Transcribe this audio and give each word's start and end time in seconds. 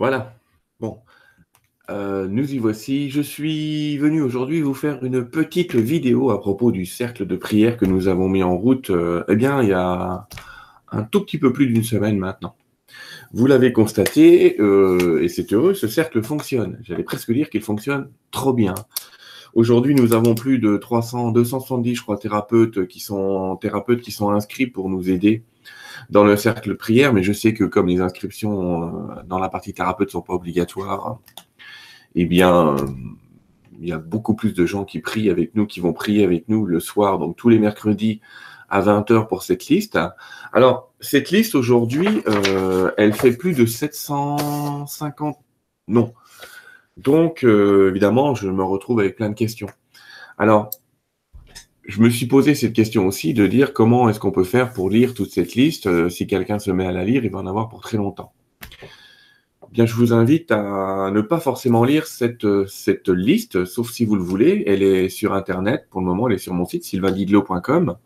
Voilà. 0.00 0.34
Bon. 0.80 1.00
Euh, 1.90 2.26
nous 2.26 2.54
y 2.54 2.56
voici. 2.56 3.10
Je 3.10 3.20
suis 3.20 3.98
venu 3.98 4.22
aujourd'hui 4.22 4.62
vous 4.62 4.72
faire 4.72 5.04
une 5.04 5.26
petite 5.26 5.74
vidéo 5.74 6.30
à 6.30 6.40
propos 6.40 6.72
du 6.72 6.86
cercle 6.86 7.26
de 7.26 7.36
prière 7.36 7.76
que 7.76 7.84
nous 7.84 8.08
avons 8.08 8.26
mis 8.30 8.42
en 8.42 8.56
route, 8.56 8.88
euh, 8.88 9.24
eh 9.28 9.36
bien, 9.36 9.62
il 9.62 9.68
y 9.68 9.74
a 9.74 10.26
un 10.90 11.02
tout 11.02 11.20
petit 11.20 11.36
peu 11.36 11.52
plus 11.52 11.66
d'une 11.66 11.84
semaine 11.84 12.16
maintenant. 12.16 12.56
Vous 13.34 13.46
l'avez 13.46 13.74
constaté, 13.74 14.56
euh, 14.58 15.22
et 15.22 15.28
c'est 15.28 15.52
heureux, 15.52 15.74
ce 15.74 15.86
cercle 15.86 16.22
fonctionne. 16.22 16.78
J'allais 16.82 17.04
presque 17.04 17.30
dire 17.30 17.50
qu'il 17.50 17.60
fonctionne 17.60 18.10
trop 18.30 18.54
bien. 18.54 18.74
Aujourd'hui, 19.52 19.94
nous 19.94 20.14
avons 20.14 20.34
plus 20.34 20.58
de 20.60 20.78
300, 20.78 21.32
270, 21.32 21.94
je 21.94 22.02
crois, 22.02 22.16
thérapeutes 22.16 22.86
qui 22.88 23.00
sont 23.00 23.56
thérapeutes 23.56 24.00
qui 24.00 24.12
sont 24.12 24.30
inscrits 24.30 24.66
pour 24.66 24.88
nous 24.88 25.10
aider 25.10 25.44
dans 26.08 26.24
le 26.24 26.36
cercle 26.36 26.76
prière, 26.76 27.12
mais 27.12 27.22
je 27.22 27.32
sais 27.32 27.54
que 27.54 27.64
comme 27.64 27.88
les 27.88 28.00
inscriptions 28.00 28.82
euh, 28.82 29.22
dans 29.26 29.38
la 29.38 29.48
partie 29.48 29.74
thérapeute 29.74 30.10
sont 30.10 30.22
pas 30.22 30.34
obligatoires, 30.34 31.18
eh 32.14 32.26
bien, 32.26 32.76
il 33.80 33.88
y 33.88 33.92
a 33.92 33.98
beaucoup 33.98 34.34
plus 34.34 34.54
de 34.54 34.66
gens 34.66 34.84
qui 34.84 35.00
prient 35.00 35.30
avec 35.30 35.54
nous, 35.54 35.66
qui 35.66 35.80
vont 35.80 35.92
prier 35.92 36.24
avec 36.24 36.48
nous 36.48 36.66
le 36.66 36.80
soir, 36.80 37.18
donc 37.18 37.36
tous 37.36 37.48
les 37.48 37.58
mercredis 37.58 38.20
à 38.68 38.80
20h 38.82 39.26
pour 39.28 39.42
cette 39.42 39.66
liste. 39.66 39.98
Alors, 40.52 40.92
cette 41.00 41.30
liste 41.30 41.54
aujourd'hui, 41.54 42.22
euh, 42.28 42.90
elle 42.96 43.12
fait 43.12 43.36
plus 43.36 43.54
de 43.54 43.66
750 43.66 45.36
non. 45.90 46.14
Donc, 46.96 47.44
euh, 47.44 47.90
évidemment, 47.90 48.34
je 48.34 48.48
me 48.48 48.62
retrouve 48.62 49.00
avec 49.00 49.16
plein 49.16 49.28
de 49.28 49.34
questions. 49.34 49.68
Alors, 50.38 50.70
je 51.84 52.00
me 52.00 52.10
suis 52.10 52.26
posé 52.26 52.54
cette 52.54 52.72
question 52.72 53.06
aussi 53.06 53.34
de 53.34 53.46
dire 53.46 53.72
comment 53.72 54.08
est-ce 54.08 54.20
qu'on 54.20 54.30
peut 54.30 54.44
faire 54.44 54.72
pour 54.72 54.90
lire 54.90 55.14
toute 55.14 55.30
cette 55.30 55.54
liste. 55.54 55.86
Euh, 55.86 56.08
si 56.08 56.26
quelqu'un 56.26 56.58
se 56.58 56.70
met 56.70 56.86
à 56.86 56.92
la 56.92 57.04
lire, 57.04 57.24
il 57.24 57.30
va 57.30 57.38
en 57.38 57.46
avoir 57.46 57.68
pour 57.68 57.80
très 57.80 57.96
longtemps. 57.96 58.32
Bien, 59.72 59.86
je 59.86 59.94
vous 59.94 60.12
invite 60.12 60.50
à 60.50 61.10
ne 61.12 61.20
pas 61.20 61.38
forcément 61.38 61.84
lire 61.84 62.06
cette, 62.06 62.46
cette 62.66 63.08
liste, 63.08 63.64
sauf 63.64 63.90
si 63.90 64.04
vous 64.04 64.16
le 64.16 64.22
voulez. 64.22 64.64
Elle 64.66 64.82
est 64.82 65.08
sur 65.08 65.32
Internet. 65.32 65.86
Pour 65.90 66.00
le 66.00 66.06
moment, 66.06 66.28
elle 66.28 66.34
est 66.34 66.38
sur 66.38 66.54
mon 66.54 66.64
site 66.64 66.82
sylvaindidlo.com. 66.82 67.96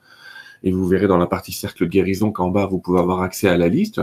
Et 0.62 0.72
vous 0.72 0.86
verrez 0.86 1.06
dans 1.06 1.16
la 1.16 1.26
partie 1.26 1.52
cercle 1.52 1.84
de 1.84 1.88
guérison 1.88 2.32
qu'en 2.32 2.50
bas, 2.50 2.66
vous 2.66 2.78
pouvez 2.78 3.00
avoir 3.00 3.22
accès 3.22 3.48
à 3.48 3.56
la 3.56 3.68
liste. 3.68 4.02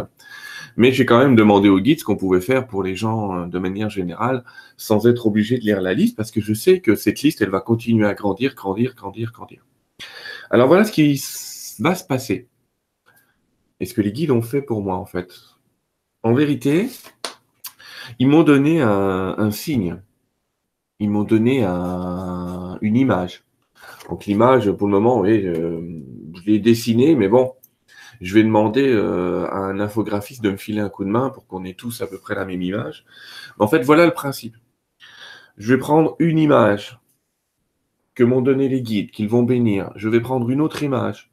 Mais 0.78 0.92
j'ai 0.92 1.06
quand 1.06 1.20
même 1.20 1.36
demandé 1.36 1.70
au 1.70 1.80
guide 1.80 2.00
ce 2.00 2.04
qu'on 2.04 2.16
pouvait 2.16 2.42
faire 2.42 2.68
pour 2.68 2.84
les 2.84 2.96
gens 2.96 3.36
euh, 3.36 3.46
de 3.48 3.60
manière 3.60 3.90
générale, 3.90 4.44
sans 4.78 5.08
être 5.08 5.28
obligé 5.28 5.58
de 5.58 5.64
lire 5.64 5.82
la 5.82 5.94
liste, 5.94 6.16
parce 6.16 6.32
que 6.32 6.42
je 6.42 6.54
sais 6.54 6.80
que 6.80 6.96
cette 6.96 7.22
liste, 7.22 7.42
elle 7.42 7.50
va 7.50 7.62
continuer 7.62 8.08
à 8.08 8.14
grandir, 8.14 8.56
grandir, 8.56 8.96
grandir, 8.96 9.32
grandir. 9.32 9.66
Alors 10.50 10.68
voilà 10.68 10.84
ce 10.84 10.92
qui 10.92 11.22
va 11.80 11.96
se 11.96 12.04
passer. 12.04 12.48
Et 13.80 13.86
ce 13.86 13.94
que 13.94 14.02
les 14.02 14.12
guides 14.12 14.32
ont 14.32 14.42
fait 14.42 14.62
pour 14.62 14.82
moi, 14.82 14.96
en 14.96 15.06
fait. 15.06 15.34
En 16.24 16.34
vérité, 16.34 16.88
ils 18.20 18.28
m'ont 18.28 18.44
donné 18.44 18.82
un, 18.82 19.52
signe. 19.52 20.02
Ils 21.00 21.10
m'ont 21.10 21.24
donné 21.24 21.64
une 21.64 22.96
image. 22.96 23.44
Donc 24.10 24.26
l'image, 24.26 24.72
pour 24.72 24.88
le 24.88 24.94
moment, 24.94 25.22
oui, 25.22 25.42
je, 25.42 26.46
l'ai 26.46 26.60
dessinée, 26.60 27.16
mais 27.16 27.28
bon, 27.28 27.54
je 28.22 28.36
vais 28.36 28.44
demander 28.44 28.88
euh, 28.88 29.48
à 29.48 29.58
un 29.58 29.80
infographiste 29.80 30.44
de 30.44 30.52
me 30.52 30.58
filer 30.58 30.80
un 30.80 30.90
coup 30.90 31.04
de 31.04 31.10
main 31.10 31.30
pour 31.32 31.48
qu'on 31.48 31.66
ait 31.66 31.74
tous 31.74 32.02
à 32.02 32.08
peu 32.08 32.20
près 32.20 32.36
la 32.36 32.46
même 32.46 32.62
image. 32.62 33.04
en 33.58 33.68
fait, 33.68 33.82
voilà 33.82 34.06
le 34.06 34.14
principe. 34.14 34.56
Je 35.58 35.74
vais 35.74 35.80
prendre 35.80 36.16
une 36.20 36.38
image 36.38 37.00
que 38.14 38.24
m'ont 38.24 38.42
donné 38.42 38.70
les 38.70 38.82
guides, 38.82 39.12
qu'ils 39.12 39.30
vont 39.30 39.44
bénir. 39.44 39.92
Je 39.96 40.08
vais 40.08 40.22
prendre 40.22 40.50
une 40.50 40.62
autre 40.62 40.84
image, 40.84 41.32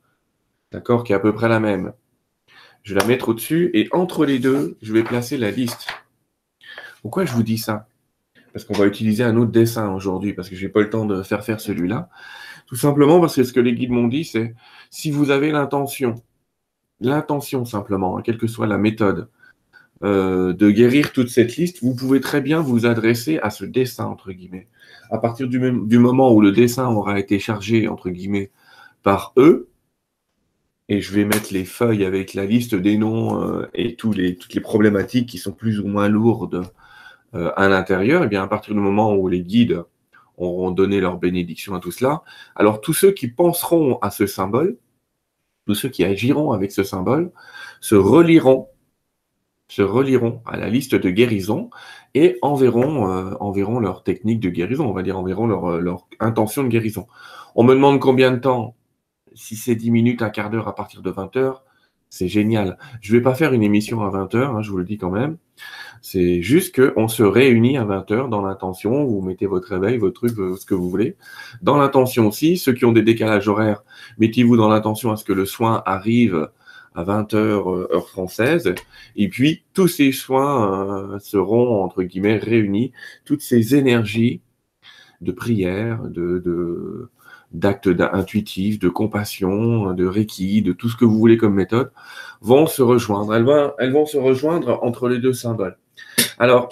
d'accord, 0.72 1.04
qui 1.04 1.12
est 1.12 1.16
à 1.16 1.20
peu 1.20 1.34
près 1.34 1.48
la 1.48 1.60
même. 1.60 1.92
Je 2.82 2.94
vais 2.94 3.00
la 3.00 3.06
mettre 3.06 3.28
au-dessus 3.28 3.70
et 3.74 3.88
entre 3.92 4.24
les 4.24 4.38
deux, 4.38 4.78
je 4.80 4.92
vais 4.92 5.02
placer 5.02 5.36
la 5.36 5.50
liste. 5.50 5.88
Pourquoi 7.02 7.26
je 7.26 7.32
vous 7.32 7.42
dis 7.42 7.58
ça? 7.58 7.86
Parce 8.52 8.64
qu'on 8.64 8.74
va 8.74 8.86
utiliser 8.86 9.24
un 9.24 9.36
autre 9.36 9.52
dessin 9.52 9.92
aujourd'hui, 9.92 10.32
parce 10.32 10.48
que 10.48 10.56
je 10.56 10.64
n'ai 10.64 10.72
pas 10.72 10.80
le 10.80 10.88
temps 10.88 11.04
de 11.04 11.22
faire 11.22 11.44
faire 11.44 11.60
celui-là. 11.60 12.08
Tout 12.66 12.76
simplement 12.76 13.20
parce 13.20 13.36
que 13.36 13.44
ce 13.44 13.52
que 13.52 13.60
les 13.60 13.74
guides 13.74 13.90
m'ont 13.90 14.08
dit, 14.08 14.24
c'est 14.24 14.54
si 14.90 15.10
vous 15.10 15.30
avez 15.30 15.50
l'intention, 15.50 16.22
l'intention 17.00 17.64
simplement, 17.64 18.18
hein, 18.18 18.22
quelle 18.22 18.38
que 18.38 18.46
soit 18.46 18.66
la 18.66 18.78
méthode, 18.78 19.28
euh, 20.04 20.52
de 20.52 20.70
guérir 20.70 21.12
toute 21.12 21.28
cette 21.28 21.56
liste, 21.56 21.82
vous 21.82 21.94
pouvez 21.94 22.20
très 22.20 22.40
bien 22.40 22.60
vous 22.60 22.86
adresser 22.86 23.38
à 23.38 23.50
ce 23.50 23.64
dessin, 23.64 24.06
entre 24.06 24.32
guillemets. 24.32 24.68
À 25.10 25.18
partir 25.18 25.48
du, 25.48 25.58
moment 25.98 26.32
où 26.32 26.40
le 26.40 26.52
dessin 26.52 26.86
aura 26.88 27.18
été 27.18 27.38
chargé, 27.38 27.88
entre 27.88 28.10
guillemets, 28.10 28.50
par 29.02 29.32
eux, 29.36 29.68
et 30.88 31.00
je 31.00 31.12
vais 31.12 31.24
mettre 31.24 31.52
les 31.52 31.64
feuilles 31.64 32.04
avec 32.04 32.34
la 32.34 32.46
liste 32.46 32.74
des 32.74 32.96
noms 32.96 33.42
euh, 33.42 33.68
et 33.74 33.96
toutes 33.96 34.16
les 34.16 34.60
problématiques 34.60 35.28
qui 35.28 35.38
sont 35.38 35.52
plus 35.52 35.80
ou 35.80 35.86
moins 35.86 36.08
lourdes 36.08 36.64
euh, 37.34 37.52
à 37.56 37.68
l'intérieur, 37.68 38.22
et 38.22 38.24
eh 38.24 38.28
bien 38.28 38.42
à 38.42 38.48
partir 38.48 38.72
du 38.72 38.80
moment 38.80 39.14
où 39.14 39.28
les 39.28 39.42
guides 39.42 39.82
auront 40.38 40.70
donné 40.70 40.98
leur 40.98 41.18
bénédiction 41.18 41.74
à 41.74 41.80
tout 41.80 41.90
cela, 41.90 42.22
alors 42.56 42.80
tous 42.80 42.94
ceux 42.94 43.10
qui 43.10 43.28
penseront 43.28 43.98
à 44.00 44.10
ce 44.10 44.26
symbole, 44.26 44.78
tous 45.68 45.74
ceux 45.74 45.90
qui 45.90 46.02
agiront 46.02 46.52
avec 46.52 46.72
ce 46.72 46.82
symbole, 46.82 47.30
se 47.82 47.94
reliront 47.94 48.68
se 49.70 49.82
reliront 49.82 50.40
à 50.46 50.56
la 50.56 50.70
liste 50.70 50.94
de 50.94 51.10
guérison 51.10 51.68
et 52.14 52.38
enverront, 52.40 53.12
euh, 53.12 53.80
leur 53.80 54.02
technique 54.02 54.40
de 54.40 54.48
guérison, 54.48 54.86
on 54.86 54.94
va 54.94 55.02
dire, 55.02 55.18
enverront 55.18 55.46
leur, 55.46 55.66
euh, 55.66 55.80
leur 55.80 56.08
intention 56.20 56.62
de 56.62 56.68
guérison. 56.68 57.06
On 57.54 57.64
me 57.64 57.74
demande 57.74 58.00
combien 58.00 58.30
de 58.30 58.38
temps 58.38 58.76
Si 59.34 59.56
c'est 59.56 59.74
10 59.74 59.90
minutes, 59.90 60.22
un 60.22 60.30
quart 60.30 60.48
d'heure 60.48 60.68
à 60.68 60.74
partir 60.74 61.02
de 61.02 61.10
20 61.10 61.36
heures, 61.36 61.64
c'est 62.10 62.28
génial. 62.28 62.78
Je 63.00 63.12
ne 63.12 63.18
vais 63.18 63.22
pas 63.22 63.34
faire 63.34 63.52
une 63.52 63.62
émission 63.62 64.02
à 64.02 64.10
20 64.10 64.34
heures, 64.34 64.56
hein, 64.56 64.62
je 64.62 64.70
vous 64.70 64.78
le 64.78 64.84
dis 64.84 64.98
quand 64.98 65.10
même. 65.10 65.36
C'est 66.00 66.42
juste 66.42 66.80
qu'on 66.80 67.08
se 67.08 67.22
réunit 67.22 67.76
à 67.76 67.84
20 67.84 68.10
heures 68.12 68.28
dans 68.28 68.42
l'intention, 68.42 69.04
vous 69.04 69.20
mettez 69.20 69.46
votre 69.46 69.68
réveil, 69.68 69.98
votre 69.98 70.14
truc, 70.14 70.32
ce 70.58 70.64
que 70.64 70.74
vous 70.74 70.88
voulez. 70.88 71.16
Dans 71.60 71.76
l'intention 71.76 72.28
aussi, 72.28 72.56
ceux 72.56 72.72
qui 72.72 72.84
ont 72.84 72.92
des 72.92 73.02
décalages 73.02 73.48
horaires, 73.48 73.82
mettez-vous 74.18 74.56
dans 74.56 74.68
l'intention 74.68 75.10
à 75.10 75.16
ce 75.16 75.24
que 75.24 75.32
le 75.32 75.44
soin 75.44 75.82
arrive 75.86 76.48
à 76.94 77.04
20h 77.04 77.36
euh, 77.36 77.88
heure 77.92 78.08
française. 78.08 78.74
Et 79.16 79.28
puis, 79.28 79.62
tous 79.74 79.88
ces 79.88 80.12
soins 80.12 81.12
euh, 81.14 81.18
seront, 81.20 81.82
entre 81.82 82.02
guillemets, 82.02 82.38
réunis. 82.38 82.92
Toutes 83.24 83.42
ces 83.42 83.76
énergies 83.76 84.40
de 85.20 85.32
prière, 85.32 86.02
de, 86.04 87.10
d'actes 87.52 87.88
intuitifs, 88.12 88.78
de 88.78 88.88
compassion, 88.88 89.92
de 89.92 90.06
reiki, 90.06 90.62
de 90.62 90.72
tout 90.72 90.88
ce 90.88 90.96
que 90.96 91.04
vous 91.04 91.18
voulez 91.18 91.38
comme 91.38 91.54
méthode, 91.54 91.90
vont 92.40 92.66
se 92.66 92.82
rejoindre. 92.82 93.34
Elles 93.34 93.44
vont, 93.44 93.72
elles 93.78 93.92
vont 93.92 94.06
se 94.06 94.18
rejoindre 94.18 94.78
entre 94.82 95.08
les 95.08 95.18
deux 95.18 95.32
symboles. 95.32 95.78
Alors, 96.38 96.68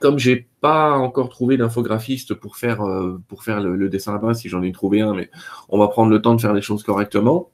comme 0.00 0.18
j'ai 0.18 0.48
pas 0.60 0.92
encore 0.92 1.28
trouvé 1.28 1.56
d'infographiste 1.56 2.34
pour 2.34 2.56
faire, 2.56 2.82
euh, 2.82 3.20
pour 3.28 3.44
faire 3.44 3.60
le, 3.60 3.88
dessin 3.88 4.12
là-bas, 4.12 4.34
si 4.34 4.48
j'en 4.48 4.62
ai 4.62 4.72
trouvé 4.72 5.00
un, 5.00 5.14
mais 5.14 5.30
on 5.68 5.78
va 5.78 5.88
prendre 5.88 6.10
le 6.10 6.20
temps 6.20 6.34
de 6.34 6.40
faire 6.40 6.54
les 6.54 6.62
choses 6.62 6.82
correctement. 6.82 7.50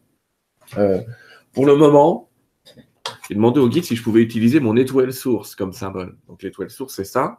Pour 1.53 1.67
le 1.67 1.77
moment, 1.77 2.31
j'ai 3.29 3.35
demandé 3.35 3.61
au 3.61 3.69
guide 3.69 3.85
si 3.85 3.97
je 3.97 4.03
pouvais 4.03 4.23
utiliser 4.23 4.61
mon 4.61 4.77
étoile 4.77 5.13
source 5.13 5.55
comme 5.55 5.73
symbole. 5.73 6.17
Donc 6.29 6.43
l'étoile 6.43 6.71
source, 6.71 6.95
c'est 6.95 7.05
ça. 7.05 7.39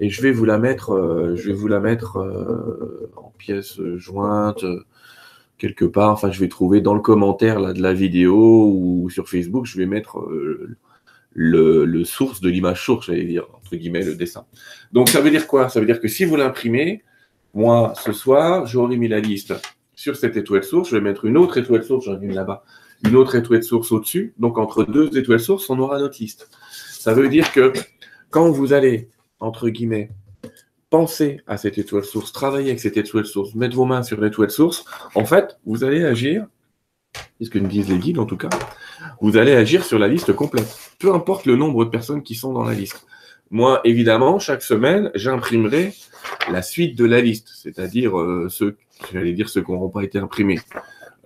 Et 0.00 0.10
je 0.10 0.22
vais 0.22 0.32
vous 0.32 0.44
la 0.44 0.58
mettre, 0.58 0.90
euh, 0.90 1.36
je 1.36 1.48
vais 1.48 1.54
vous 1.54 1.68
la 1.68 1.80
mettre 1.80 2.18
euh, 2.18 3.10
en 3.16 3.32
pièce 3.38 3.80
jointe 3.96 4.64
euh, 4.64 4.84
quelque 5.58 5.84
part. 5.84 6.10
Enfin, 6.10 6.30
je 6.30 6.40
vais 6.40 6.48
trouver 6.48 6.80
dans 6.80 6.94
le 6.94 7.00
commentaire 7.00 7.60
là, 7.60 7.72
de 7.72 7.80
la 7.80 7.94
vidéo 7.94 8.70
ou 8.74 9.08
sur 9.10 9.28
Facebook, 9.28 9.66
je 9.66 9.78
vais 9.78 9.86
mettre 9.86 10.28
le, 11.32 12.04
source 12.04 12.40
de 12.40 12.48
l'image 12.48 12.84
source, 12.84 13.06
j'allais 13.06 13.24
dire, 13.24 13.46
entre 13.54 13.76
guillemets, 13.76 14.04
le 14.04 14.14
dessin. 14.14 14.44
Donc 14.92 15.08
ça 15.08 15.20
veut 15.20 15.30
dire 15.30 15.46
quoi? 15.46 15.68
Ça 15.68 15.80
veut 15.80 15.86
dire 15.86 16.00
que 16.00 16.08
si 16.08 16.24
vous 16.24 16.36
l'imprimez, 16.36 17.02
moi, 17.54 17.94
ce 17.96 18.12
soir, 18.12 18.66
j'aurai 18.66 18.96
mis 18.96 19.08
la 19.08 19.20
liste 19.20 19.54
sur 19.94 20.16
cette 20.16 20.36
étoile 20.36 20.62
source. 20.62 20.90
Je 20.90 20.96
vais 20.96 21.02
mettre 21.02 21.24
une 21.24 21.38
autre 21.38 21.56
étoile 21.56 21.82
source, 21.82 22.04
j'en 22.04 22.20
ai 22.20 22.24
une 22.24 22.34
là-bas, 22.34 22.64
une 23.04 23.16
autre 23.16 23.34
étoile 23.34 23.62
source 23.62 23.92
au-dessus. 23.92 24.34
Donc 24.38 24.58
entre 24.58 24.84
deux 24.84 25.16
étoiles 25.16 25.40
sources, 25.40 25.70
on 25.70 25.78
aura 25.78 25.98
notre 25.98 26.20
liste. 26.20 26.50
Ça 26.90 27.14
veut 27.14 27.28
dire 27.28 27.50
que 27.52 27.72
quand 28.30 28.50
vous 28.50 28.74
allez, 28.74 29.08
entre 29.40 29.68
guillemets, 29.68 30.10
penser 30.90 31.40
à 31.46 31.56
cette 31.56 31.78
étoile 31.78 32.04
source, 32.04 32.32
travailler 32.32 32.68
avec 32.68 32.80
cette 32.80 32.96
étoile 32.96 33.26
source, 33.26 33.54
mettre 33.54 33.76
vos 33.76 33.84
mains 33.84 34.02
sur 34.02 34.20
l'étoile 34.20 34.50
source, 34.50 34.84
en 35.14 35.24
fait, 35.24 35.58
vous 35.66 35.84
allez 35.84 36.04
agir, 36.04 36.46
c'est 37.38 37.46
ce 37.46 37.50
que 37.50 37.58
nous 37.58 37.68
disent 37.68 37.88
les 37.88 37.98
guides 37.98 38.18
en 38.18 38.26
tout 38.26 38.36
cas, 38.36 38.50
vous 39.20 39.36
allez 39.36 39.52
agir 39.52 39.84
sur 39.84 39.98
la 39.98 40.08
liste 40.08 40.32
complète. 40.32 40.68
Peu 40.98 41.12
importe 41.12 41.46
le 41.46 41.56
nombre 41.56 41.84
de 41.84 41.90
personnes 41.90 42.22
qui 42.22 42.34
sont 42.34 42.52
dans 42.52 42.64
la 42.64 42.74
liste. 42.74 43.06
Moi, 43.50 43.80
évidemment, 43.84 44.38
chaque 44.38 44.62
semaine, 44.62 45.10
j'imprimerai 45.14 45.92
la 46.50 46.62
suite 46.62 46.96
de 46.98 47.04
la 47.04 47.20
liste, 47.20 47.50
c'est-à-dire 47.54 48.18
euh, 48.18 48.48
ceux, 48.48 48.76
j'allais 49.12 49.32
dire 49.32 49.48
ceux 49.48 49.62
qui 49.62 49.72
n'auront 49.72 49.88
pas 49.88 50.02
été 50.02 50.18
imprimés. 50.18 50.60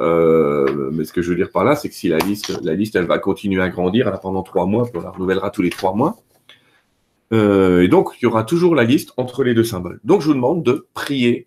Euh, 0.01 0.91
mais 0.93 1.05
ce 1.05 1.12
que 1.12 1.23
je 1.23 1.31
veux 1.31 1.37
dire 1.37 1.51
par 1.51 1.65
là, 1.65 1.77
c'est 1.77 1.89
que 1.89 1.95
si 1.95 2.09
la 2.09 2.19
liste, 2.19 2.97
va 2.97 3.19
continuer 3.19 3.62
à 3.62 3.69
grandir 3.69 4.09
elle 4.09 4.19
pendant 4.21 4.43
trois 4.43 4.67
mois, 4.67 4.89
on 4.95 5.01
la 5.01 5.11
renouvellera 5.11 5.51
tous 5.51 5.62
les 5.62 5.71
trois 5.71 5.95
mois. 5.95 6.17
Euh, 7.32 7.82
et 7.82 7.88
donc, 7.88 8.12
il 8.21 8.25
y 8.25 8.27
aura 8.27 8.44
toujours 8.44 8.75
la 8.75 8.85
liste 8.85 9.12
entre 9.17 9.44
les 9.44 9.55
deux 9.55 9.65
symboles. 9.65 10.00
Donc, 10.05 10.21
je 10.21 10.27
vous 10.27 10.35
demande 10.35 10.65
de 10.65 10.88
prier 10.94 11.47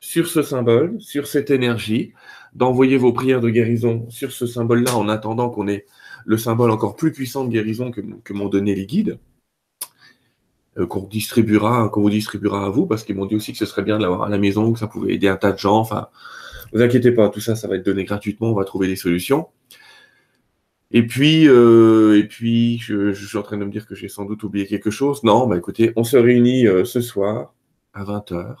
sur 0.00 0.28
ce 0.28 0.42
symbole, 0.42 1.00
sur 1.00 1.26
cette 1.26 1.50
énergie, 1.50 2.12
d'envoyer 2.54 2.96
vos 2.98 3.12
prières 3.12 3.40
de 3.40 3.50
guérison 3.50 4.06
sur 4.10 4.32
ce 4.32 4.46
symbole-là 4.46 4.96
en 4.96 5.08
attendant 5.08 5.50
qu'on 5.50 5.66
ait 5.68 5.86
le 6.26 6.36
symbole 6.38 6.70
encore 6.70 6.96
plus 6.96 7.12
puissant 7.12 7.44
de 7.44 7.50
guérison 7.50 7.90
que, 7.90 8.32
m'ont 8.32 8.48
donné 8.48 8.74
les 8.74 8.86
guides. 8.86 9.18
euh, 10.78 10.86
qu'on 10.86 11.02
distribuera, 11.06 11.88
qu'on 11.88 12.02
vous 12.02 12.10
distribuera 12.10 12.66
à 12.66 12.68
vous, 12.68 12.86
parce 12.86 13.04
qu'ils 13.04 13.16
m'ont 13.16 13.26
dit 13.26 13.36
aussi 13.36 13.52
que 13.52 13.58
ce 13.58 13.66
serait 13.66 13.82
bien 13.82 13.96
de 13.96 14.02
l'avoir 14.02 14.22
à 14.24 14.28
la 14.28 14.38
maison, 14.38 14.72
que 14.72 14.78
ça 14.78 14.88
pouvait 14.88 15.14
aider 15.14 15.28
un 15.28 15.36
tas 15.36 15.52
de 15.52 15.58
gens. 15.58 15.78
Enfin, 15.78 16.08
vous 16.72 16.82
inquiétez 16.82 17.12
pas, 17.12 17.28
tout 17.28 17.40
ça, 17.40 17.56
ça 17.56 17.68
va 17.68 17.76
être 17.76 17.86
donné 17.86 18.04
gratuitement, 18.04 18.50
on 18.50 18.54
va 18.54 18.64
trouver 18.64 18.88
des 18.88 18.96
solutions. 18.96 19.48
Et 20.96 21.04
puis, 21.04 21.48
euh, 21.48 22.24
je, 22.30 23.12
suis 23.12 23.36
en 23.36 23.42
train 23.42 23.56
de 23.56 23.64
me 23.64 23.70
dire 23.70 23.84
que 23.84 23.96
j'ai 23.96 24.08
sans 24.08 24.24
doute 24.26 24.44
oublié 24.44 24.64
quelque 24.64 24.92
chose. 24.92 25.24
Non, 25.24 25.48
bah 25.48 25.56
écoutez, 25.56 25.92
on 25.96 26.04
se 26.04 26.16
réunit 26.16 26.68
euh, 26.68 26.84
ce 26.84 27.00
soir 27.00 27.52
à 27.94 28.04
20h 28.04 28.54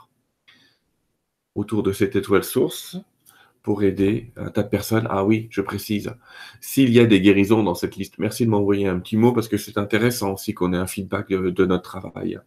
autour 1.54 1.84
de 1.84 1.92
cette 1.92 2.16
étoile 2.16 2.42
source 2.42 2.96
pour 3.62 3.84
aider 3.84 4.32
un 4.36 4.50
tas 4.50 4.64
de 4.64 4.68
personnes. 4.68 5.06
Ah 5.10 5.24
oui, 5.24 5.46
je 5.50 5.60
précise, 5.60 6.12
s'il 6.60 6.90
y 6.92 6.98
a 6.98 7.06
des 7.06 7.20
guérisons 7.20 7.62
dans 7.62 7.76
cette 7.76 7.94
liste, 7.94 8.18
merci 8.18 8.44
de 8.46 8.50
m'envoyer 8.50 8.88
un 8.88 8.98
petit 8.98 9.16
mot 9.16 9.32
parce 9.32 9.46
que 9.46 9.56
c'est 9.56 9.78
intéressant 9.78 10.32
aussi 10.32 10.54
qu'on 10.54 10.72
ait 10.72 10.76
un 10.76 10.88
feedback 10.88 11.28
de, 11.28 11.64
notre 11.66 11.84
travail. 11.84 12.40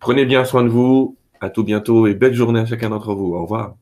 Prenez 0.00 0.24
bien 0.24 0.46
soin 0.46 0.64
de 0.64 0.70
vous, 0.70 1.18
à 1.42 1.50
tout 1.50 1.64
bientôt 1.64 2.06
et 2.06 2.14
belle 2.14 2.34
journée 2.34 2.60
à 2.60 2.66
chacun 2.66 2.88
d'entre 2.88 3.14
vous. 3.14 3.34
Au 3.34 3.42
revoir. 3.42 3.76